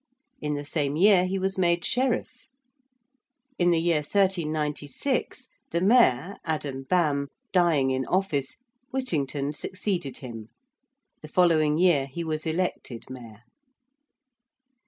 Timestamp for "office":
8.07-8.57